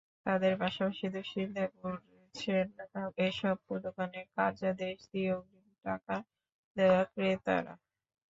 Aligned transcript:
তাঁদের 0.25 0.53
পাশাপাশি 0.61 1.05
দুশ্চিন্তায় 1.09 1.71
পড়েছেন 1.79 2.65
এসব 3.27 3.55
দোকানে 3.85 4.19
কার্যাদেশ 4.35 4.97
দিয়ে 5.11 5.29
অগ্রিম 5.37 5.67
টাকা 5.85 6.15
দেওয়া 6.75 7.01
ক্রেতারা। 7.11 7.73